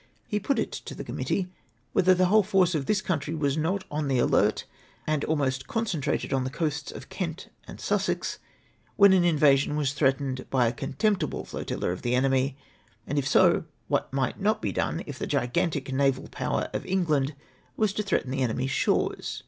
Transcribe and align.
He 0.25 0.39
put 0.39 0.57
it 0.57 0.71
to 0.71 0.95
the 0.95 1.03
committee, 1.03 1.47
whether 1.93 2.15
the 2.15 2.25
whole 2.25 2.41
force 2.41 2.73
of 2.73 2.87
this 2.87 3.03
country 3.03 3.35
was 3.35 3.55
not 3.55 3.83
on 3.91 4.07
the 4.07 4.17
alert, 4.17 4.65
and 5.05 5.23
almost 5.25 5.67
con 5.67 5.85
centrated 5.85 6.33
on 6.35 6.43
the 6.43 6.49
coasts 6.49 6.91
of 6.91 7.09
Kent 7.09 7.49
and 7.67 7.79
Sussex, 7.79 8.39
when 8.95 9.13
an 9.13 9.23
invasion 9.23 9.75
was 9.75 9.93
threatened 9.93 10.49
by 10.49 10.65
a 10.67 10.73
contemptible 10.73 11.45
flotilla 11.45 11.91
of 11.91 12.01
the 12.01 12.15
enemy; 12.15 12.57
and 13.05 13.19
if 13.19 13.27
so, 13.27 13.65
what 13.89 14.11
might 14.11 14.39
not 14.41 14.59
be 14.59 14.71
done, 14.71 15.03
if 15.05 15.19
the 15.19 15.27
gigantic 15.27 15.93
naval 15.93 16.27
power 16.29 16.71
of 16.73 16.83
England 16.83 17.35
was 17.77 17.93
to 17.93 18.01
threaten 18.01 18.31
the 18.31 18.41
enemy's 18.41 18.71
shores 18.71 19.39